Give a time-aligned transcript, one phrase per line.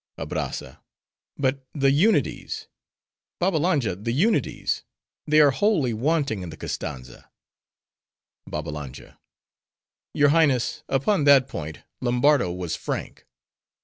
[0.17, 2.67] ABRAZZA—But the unities;
[3.39, 4.81] Babbalanja, the unities!
[5.27, 7.25] they are wholly wanting in the Koztanza.
[8.49, 13.27] BABBALANJA—Your Highness; upon that point, Lombardo was frank.